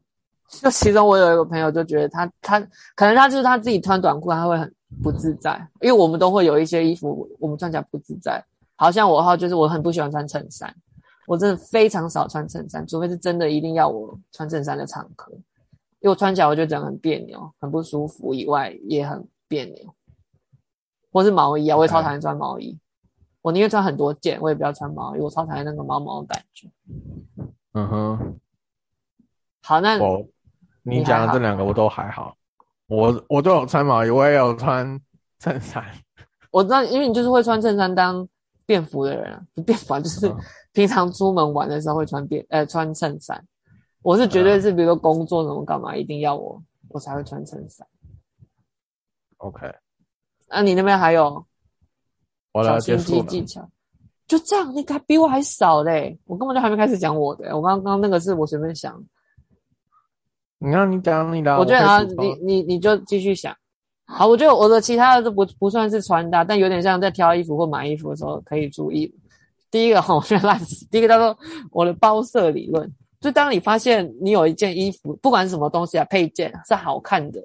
[0.48, 2.58] 就其中我有一个朋友就觉得他他
[2.96, 8.42] 可能他就是他自己穿短裤他会很不自在，因为我们都会有一些衣服我们穿起来不自在，
[8.76, 10.74] 好像我的话就是我很不喜欢穿衬衫，
[11.26, 15.30] 我真的非常少穿衬衫，除非是真的一定要我穿衬衫的场合，
[16.00, 19.94] 因为我穿起来我就觉得很别扭，很不舒服，以外也很别扭。
[21.12, 22.78] 或是毛衣啊，我也超讨厌穿毛衣，
[23.42, 26.68] 我宁愿穿很多件，我也不要穿毛衣，我超讨厌那个毛毛的感觉。
[27.74, 28.38] 嗯哼，
[29.62, 30.24] 好，那我
[30.82, 32.34] 你讲的这两个我都还好，
[32.86, 35.00] 我我都有穿毛衣，我也有穿
[35.38, 35.84] 衬衫。
[36.50, 38.26] 我知道，因为你就是会穿衬衫当
[38.64, 40.32] 便服的人啊，不便服啊，就是
[40.72, 43.44] 平常出门玩的时候会穿便呃穿衬衫。
[44.02, 47.86] 我是绝对是，比如说工作什么干嘛，一定要我我才会穿衬衫。
[49.38, 49.66] OK，
[50.48, 51.44] 那你那边还有？
[52.52, 53.64] 我的结束技巧，
[54.26, 56.18] 就这样，你还比我还少嘞！
[56.24, 59.00] 我根本就还没开始讲我的，我刚刚那个是我随便想。
[60.58, 63.56] 你让你讲你的，我觉得啊，你你你就继续想。
[64.04, 69.14] 好，我觉得我的其他的都不不算是穿搭，但有点像在挑衣服或买衣服的时候可以注意。
[69.70, 70.84] 第一个哈，我觉得烂死。
[70.88, 71.38] 第一个叫做
[71.70, 77.40] 我的包色理论，就当你发现你有一件衣服，不管是什么东西啊，配件是好看的，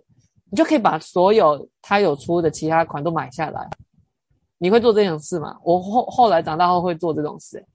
[0.49, 3.69] 你就可以把所有它有出的其他款都买下来。
[4.57, 5.59] 你会做这种事吗？
[5.63, 7.65] 我后后来长大后会做这种事，欸，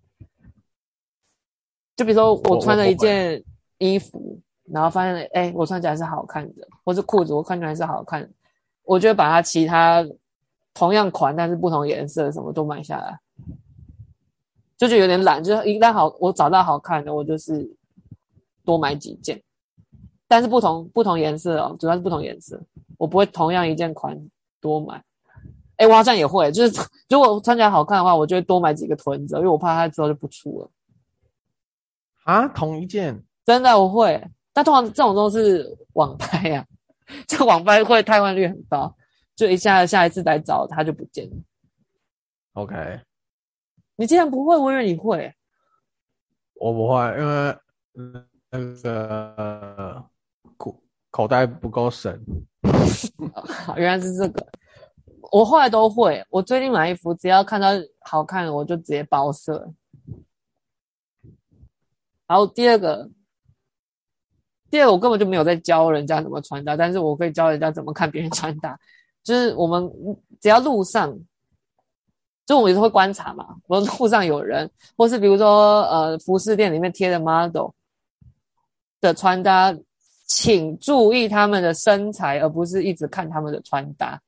[1.95, 3.41] 就比如说我穿了一件
[3.77, 8.29] 衣服，然后发现哎，欸，我穿起来是好看的，或是裤子我穿起来是好看的。
[8.85, 10.05] 我就把它其他
[10.73, 13.21] 同样款但是不同颜色什么都买下来，
[14.79, 17.71] 就觉得有点懒，就是一旦好我找到好看的，我就是
[18.65, 19.43] 多买几件，
[20.29, 22.61] 但是不同不同颜色哦，主要是不同颜色，
[22.99, 24.19] 我不会同样一件款
[24.61, 25.03] 多买。
[25.77, 30.71] 哎，我好像也会，就是如果穿起来好看的话，我就会多买几个囤着，因为我怕它之后就不出了。
[32.25, 33.23] 啊，同一件？
[33.47, 36.67] 真的我会，但通常这种都是网拍呀。
[37.27, 38.95] 这网拍会汰换率很高，
[39.35, 41.37] 就一下下一次来找它就不见了。
[42.53, 43.01] OK，
[43.97, 45.35] 你竟然不会，我以为你会。
[46.55, 47.59] 我不会，因为
[48.51, 50.05] 那个
[50.57, 52.21] 口口袋不够深。
[53.77, 54.47] 原来是这个，
[55.33, 56.25] 我后来都会。
[56.31, 57.69] 我最近买衣服，只要看到
[58.01, 59.73] 好看，我就直接包色。
[62.27, 63.09] 然后第二个。
[64.71, 68.79] 第二个，我根本就没有在教人家怎么穿搭，但是我可以教人家怎么看别人穿搭。
[69.25, 69.91] 就是我们
[70.41, 71.13] 只要路上，
[72.47, 73.57] 就我们也是会观察嘛。
[73.67, 77.71] 我路上有人，或是比如说呃服饰店里面贴的 model
[79.01, 79.75] 的穿搭，
[80.27, 84.21] 请注意他们的身材，而不是一直看他们的穿搭。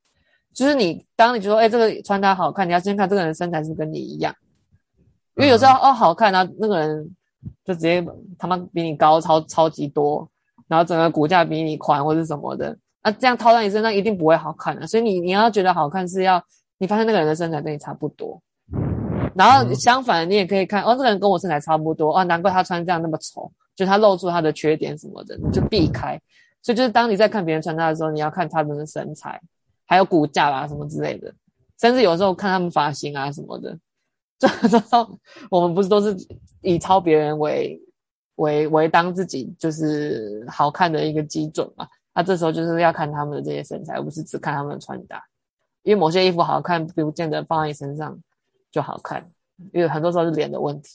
[0.54, 4.34] 就是你当你觉得哎这个穿搭好看，你要先看这个人身材是不是跟你一样，
[5.36, 7.10] 因为有时候哦好看啊，那个人
[7.64, 8.04] 就直接
[8.38, 10.28] 他妈比你高超超级多。
[10.68, 14.86] 然后整个骨架比你宽或者什么的，那、啊、这样套在你身上一定不会好看的。
[14.86, 16.42] 所以你你要觉得好看，是要
[16.78, 18.40] 你发现那个人的身材跟你差不多。
[19.34, 23.52] 然后相反，你也可以看哦，这个人跟我身材差不多哦，难怪他穿这样那么丑，
[23.84, 26.20] 就他露出他的缺点什么的，你就避开。
[26.62, 29.40] 所以就是当你在看别人穿搭的时候，你要看他们的身材，
[29.84, 31.34] 还有骨架啦什么之类的，
[31.80, 33.78] 甚至有时候看他们发型啊什么的。
[34.38, 35.18] 这时候
[35.50, 36.16] 我们不是都是
[36.60, 37.80] 以抄别人为。
[38.36, 45.22] 为为当自己就是好看的一个基准嘛，那这时候就是要看他们的这些身材，而不是只看他们的穿搭，
[45.82, 48.18] 因为某些衣服好看，不见得放在你身上
[48.70, 49.30] 就好看，
[49.72, 50.88] 因为很多时候是脸的问题。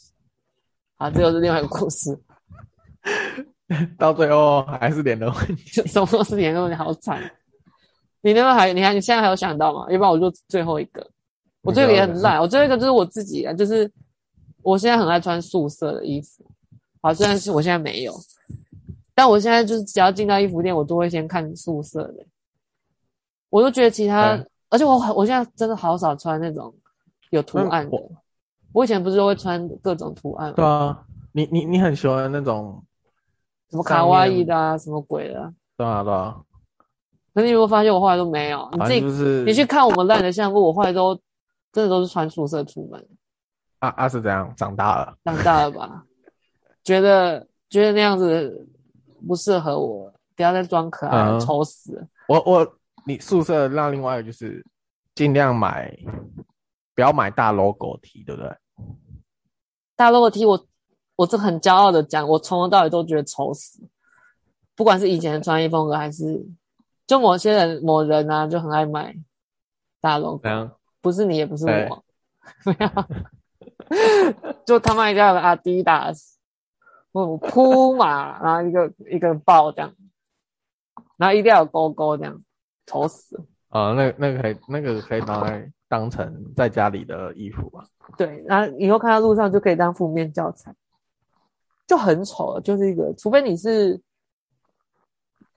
[0.97, 2.19] 好，这又是另外一个故事，
[3.97, 7.21] 到最后还是脸的问题， 什么都是脸的问题，好惨。
[8.21, 9.85] 你那边还，你还，你现在还有想到吗？
[9.89, 11.05] 要不然我就最后一个，
[11.61, 13.89] 我这个也很烂，我最后一个就是我自己啊，就是
[14.63, 16.43] 我现在很爱穿素色的衣服。
[17.01, 18.13] 好，虽然是我现在没有，
[19.13, 22.25] 但我现在就是只要进到衣服店，我都会先看素色的。
[23.49, 26.73] 我都觉得其他，嗯、而且我我现在真的好少穿那种
[27.29, 27.95] 有图案的。
[27.95, 28.11] 我，
[28.73, 30.53] 我以前不是都会穿各种图案吗？
[30.55, 32.83] 对啊，你你你很喜欢那种
[33.69, 35.53] 什么卡哇伊的啊，什么鬼的？
[35.77, 36.41] 对啊对啊。
[37.33, 38.69] 可是你有没有发现我后来都没有？
[38.73, 41.13] 你自己、就是、你去看我们烂的相簿，我后来都
[41.71, 43.07] 真的都是穿宿舍出门。
[43.79, 46.03] 啊啊是这样，长大了，长大了吧？
[46.83, 48.67] 觉得觉得那样子
[49.27, 52.07] 不适合我，不要再装可爱了，丑、嗯、死！
[52.27, 52.75] 我我
[53.05, 54.65] 你宿舍那另外一个就是
[55.13, 55.95] 尽量买，
[56.95, 58.51] 不要买大 logo T，对不对？
[59.95, 60.65] 大 logo T，我
[61.17, 63.81] 我这很骄傲的讲，我从头到尾都觉得丑死。
[64.75, 66.45] 不管是以前的穿衣风格，还是
[67.05, 69.13] 就某些人某人啊，就很爱买
[69.99, 72.03] 大 logo，嗯、不是你，也不是我，
[72.63, 72.89] 没有，
[74.65, 76.37] 就他妈一定要有阿迪达斯。
[77.11, 79.91] 我，铺嘛，然后一个一个爆这样，
[81.17, 82.39] 然后一定要有勾勾这样，
[82.85, 83.43] 丑死了。
[83.69, 87.83] 啊，那那个可以，那个可以拿来当成在家里的衣服吧。
[88.15, 90.71] 对，然后以后看到路上就可以当负面教材，
[91.87, 93.99] 就很丑，就是一个，除非你是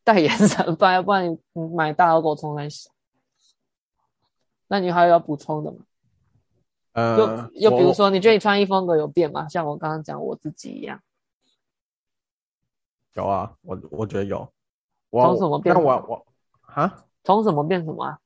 [0.04, 1.38] 代言人，不然不然你
[1.74, 2.88] 买大 logo 冲来洗。
[4.68, 5.78] 那你还有要补充的吗？
[6.92, 9.48] 呃，又又比如说，你觉得你穿衣风格有变吗？
[9.48, 11.00] 像我刚刚讲我自己一样。
[13.14, 14.48] 有啊，我我觉得有。
[15.10, 15.74] 从什么变？
[15.74, 16.26] 那我我
[16.72, 17.04] 啊？
[17.24, 18.18] 从什么变什么啊？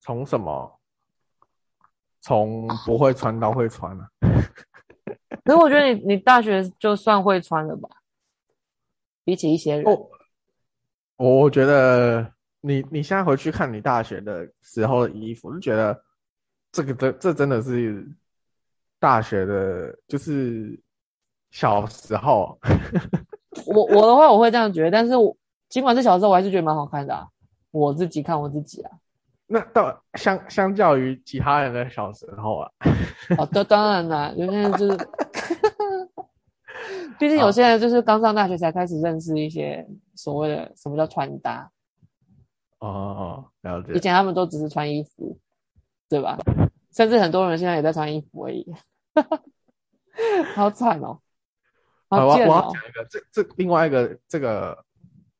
[0.00, 0.78] 从什么？
[2.20, 4.10] 从不会穿到会穿啊？
[5.48, 7.88] 可是我觉得你 你大学就算会穿了吧？
[9.24, 10.10] 比起一些人，我
[11.16, 12.30] 我觉得。
[12.60, 16.02] 你你现在回去看你大学的时候的衣服，就觉得
[16.72, 18.04] 这个这这真的是
[18.98, 20.78] 大学的，就是
[21.52, 22.58] 小时候。
[23.64, 25.34] 我我的话我会这样觉得，但是我
[25.68, 27.28] 尽管是小时候，我还是觉得蛮好看的啊。
[27.70, 28.90] 我自己看我自己啊。
[29.46, 32.70] 那到相相较于其他人的小时候啊，
[33.38, 34.96] 哦，当当然啦，有些人就是，
[37.18, 41.70] 毕竟有些人就是刚上大学才开始认识一些所谓的什么叫穿搭。
[42.78, 43.92] 哦哦，了解。
[43.94, 45.38] 以前他们都只是穿衣服，
[46.08, 46.38] 对吧？
[46.92, 48.66] 甚至很多人现在也在穿衣服而已，
[50.54, 51.20] 好惨哦！
[52.08, 52.50] 好贱哦！
[52.50, 54.84] 我我要讲一个，这这另外一个这个，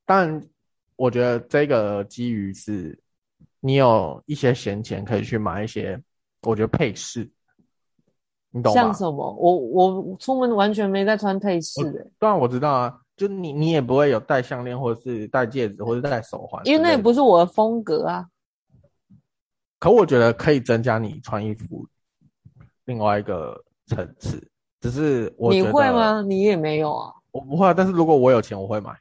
[0.05, 0.49] 当然，
[0.97, 2.99] 我觉得这个基于是，
[3.61, 6.01] 你有一些闲钱可以去买一些，
[6.43, 7.29] 我觉得配饰，
[8.51, 8.81] 你懂吗？
[8.81, 9.37] 像什么？
[9.39, 12.07] 我我出门完全没在穿配饰的。
[12.19, 13.01] 当然我知道啊。
[13.19, 18.25] 就你，你也不会有戴项链，或者是戴戒指，或者戴手环，因为那也不是我的风格啊。
[19.81, 21.85] 可我觉得可以增加你穿衣服
[22.85, 24.49] 另外一个层次，
[24.81, 25.53] 只是我。
[25.53, 26.23] 你会吗？
[26.23, 27.13] 你也没有啊。
[27.33, 28.97] 我不会，但是如果我有钱，我会买。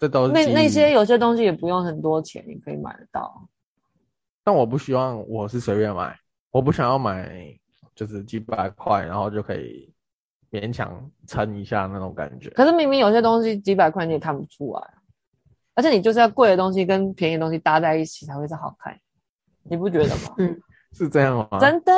[0.00, 3.48] 这都是那那些有些东西也不用很多钱，你可以买得到。
[4.42, 6.18] 但我不希望我是随便买，
[6.50, 7.56] 我不想要买
[7.98, 9.92] 就是几百块，然后就可以。
[10.50, 14.80] 勉强撑一下那种感觉，可是明明有些东西几百块你也看不出来，
[15.74, 18.98] 而且你就是要贵的东西跟便宜的东西搭在一起才会是好看，
[19.64, 20.34] 你不觉得吗？
[20.38, 20.58] 嗯，
[20.96, 21.58] 是这样吗？
[21.60, 21.92] 真的，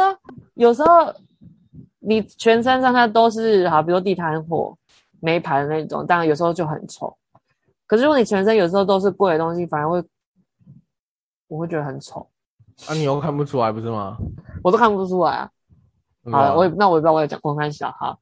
[0.55, 1.15] 有时候
[2.01, 4.77] 你全身上下都是好，比如地摊货、
[5.21, 7.17] 没牌的那种，当然有时候就很丑。
[7.87, 10.03] 可是如果你全身有时候都是贵的东西，反而会
[11.47, 12.29] 我会觉得很丑。
[12.89, 14.19] 啊，你又看不出来不是吗？
[14.65, 15.49] 我都看不出来啊。
[16.25, 18.19] 好，我也那我也不知道我在讲公开小哈。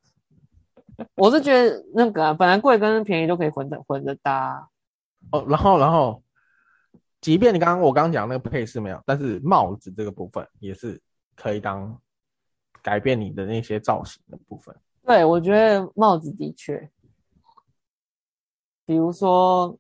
[1.15, 4.69] 我是觉得那个、啊、本来贵跟便宜都可以混着混着搭
[5.31, 6.21] 哦，然后然后，
[7.21, 11.01] 即便你刚刚我刚刚讲那个配饰没有，但是帽子这个部分也是
[11.37, 11.97] 可以当
[12.83, 14.75] 改变你的那些造型的部分。
[15.05, 16.91] 对，我觉得帽子的确，
[18.85, 19.79] 比如说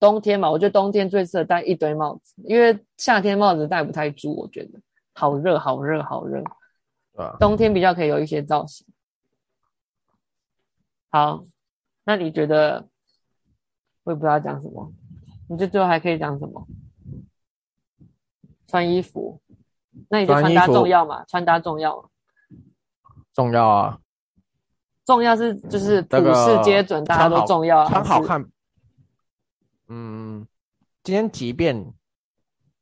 [0.00, 4.80] 冬天嘛，我觉得冬天最适合戴一堆帽子，因为夏天帽子戴不太住，我觉得
[5.14, 6.42] 好热好热好热。
[7.16, 8.86] 啊，冬天比较可以有一些造型。
[11.10, 11.44] 好，
[12.04, 12.88] 那你觉得
[14.04, 14.92] 我也不知道讲什么，
[15.48, 16.66] 你这最后还可以讲什么？
[18.66, 19.40] 穿衣服，
[20.08, 21.24] 那你觉得穿搭重要吗？
[21.26, 22.08] 穿搭重要吗？
[23.32, 24.00] 重要啊，
[25.04, 28.44] 重要是就是普世皆准，大家都重要啊，穿好看。
[29.88, 30.46] 嗯，
[31.04, 31.94] 今天即便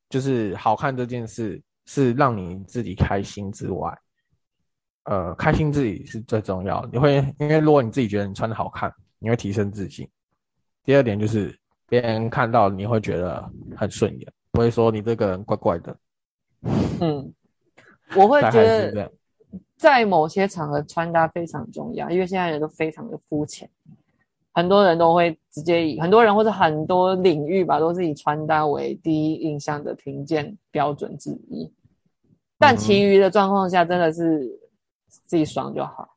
[0.09, 3.97] 就是好看这件事是让你自己开心之外。
[5.05, 6.89] 呃，开心自己是最重要的。
[6.91, 10.09] 你会因为如果你自己觉得你穿的好看，你会提升自信。
[10.83, 11.55] 第二点就是
[11.87, 15.97] 别人看到你会觉得很顺眼，不会说你这个人怪怪的。
[17.03, 17.31] 嗯，
[18.17, 19.13] 我会觉得
[19.77, 23.69] 在某些场合穿搭非常重要，因为现在人都非常的肤浅，
[24.55, 31.71] 很多人都会直接以很多人或者很多领域吧，都是以穿搭为第一印象的评鉴标准之一。
[32.59, 34.64] 但其余的状况下，真的是。
[35.35, 36.09] 自己爽就好，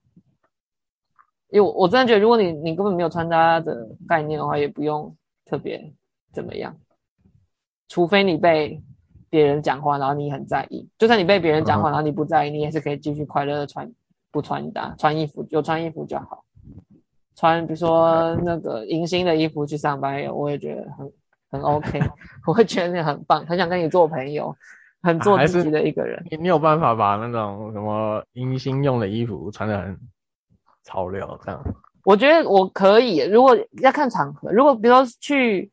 [1.50, 5.12] 因为我我真的觉得，如果你你根本没有穿搭的概念的话，也不用
[5.44, 5.92] 特别
[6.32, 6.78] 怎么样，
[7.88, 8.80] 除非你被
[9.28, 10.88] 别人讲话，然后你很在意。
[11.00, 13.92] 就算你被别人讲话，然后你不在意，你也是可以继续快乐的穿
[14.30, 16.46] 不穿搭，穿衣服有穿衣服就好。
[17.36, 21.12] 穿比如说那个迎新的衣服去上班，我也觉得很
[21.50, 22.00] 很 OK，
[22.46, 24.56] 我会觉得你很棒，很想跟你做朋友。
[25.02, 29.98] 很做自己的一个人，你你有办法把那种什么迎新用的衣服穿的很
[30.84, 31.64] 潮流这样？
[32.04, 35.70] 我觉得我可以，如果要看场合，如果比如说去，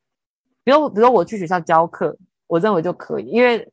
[0.65, 2.17] 比如比如说我去学校教课，
[2.47, 3.67] 我认为就可以，因为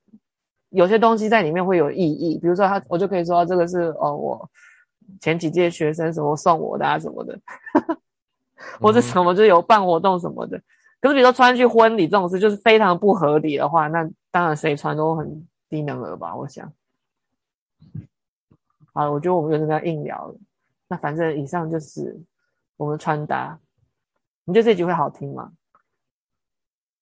[0.70, 4.49] 有些东西在里面会有意义，比如说他，我就可以说这个是哦，我
[5.20, 7.39] 前几届学生什么送我的啊什么的，
[8.80, 10.62] 或者什么就有办活动什么的。
[11.02, 16.74] 可是比如说穿去婚礼这种事，就是非常不合理的话，那当然谁穿都很低能儿吧，我想。
[18.94, 20.36] 好，我觉得我们就是在硬聊了。
[20.88, 22.20] 那反正以上就是
[22.78, 23.60] 我们穿搭。
[24.44, 25.52] 你觉得这句会好听吗？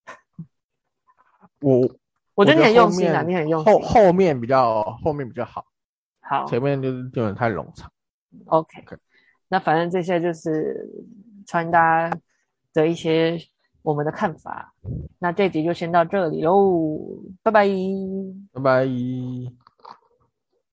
[1.61, 1.89] 我
[2.35, 3.73] 我觉得你很用心啊，你很用心。
[3.73, 5.65] 后后面比较后面比较好，
[6.21, 7.91] 好，前面就是有点太冗长。
[8.45, 8.97] OK，, okay.
[9.47, 10.87] 那反正这些就是
[11.47, 12.11] 穿搭
[12.73, 13.39] 的一些
[13.81, 14.73] 我们的看法。
[15.19, 16.97] 那这集就先到这里喽，
[17.43, 17.67] 拜拜，
[18.53, 18.85] 拜拜。